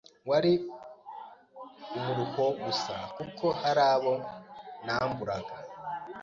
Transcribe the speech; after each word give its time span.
wari 0.29 0.53
umuruho 1.97 2.45
gusa 2.63 2.95
kuko 3.17 3.45
hari 3.61 3.81
abo 3.93 4.13
namburaga 4.85 5.55